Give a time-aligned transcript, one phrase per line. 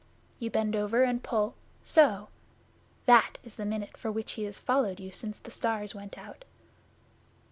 [0.39, 1.53] You bend over and pull
[1.83, 2.29] so!
[3.05, 6.43] That is the minute for which he has followed you since the stars went out.